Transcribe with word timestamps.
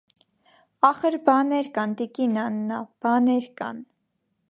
ախր 0.89 1.17
բանե՜ր 1.27 1.71
կան, 1.77 1.95
տիկին 2.01 2.41
Աննա, 2.47 2.83
բանե՜ր 3.07 3.51
կան… 3.63 3.89